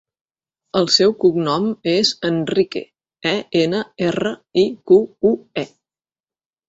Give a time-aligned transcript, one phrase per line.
[0.79, 2.83] El seu cognom és Enrique:
[3.35, 4.99] e, ena, erra, i, cu,
[5.35, 5.69] u, e.